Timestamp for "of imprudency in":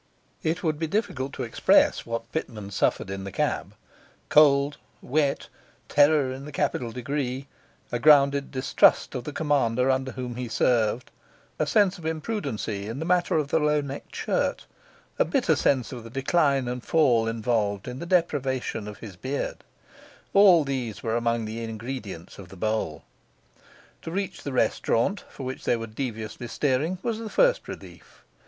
11.99-12.97